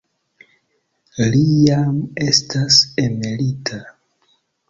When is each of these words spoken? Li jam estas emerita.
Li 1.33 1.41
jam 1.67 1.99
estas 2.29 2.79
emerita. 3.05 3.81